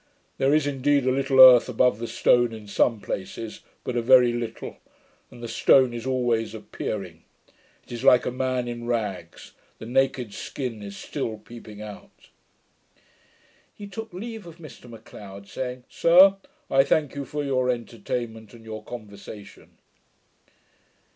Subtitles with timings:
[0.39, 4.33] There is, indeed, a little earth above the stone in some places, but a very
[4.33, 4.77] little;
[5.29, 7.21] and the stone is always appearing.
[7.83, 12.29] It is like a man in rags; the naked skin is still peeping out.'
[13.75, 16.37] He took leave of Mr M'Leod, saying, 'Sir,
[16.71, 19.77] I thank you for your entertainment, and your conversation.'